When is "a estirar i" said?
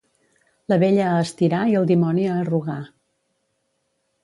1.09-1.77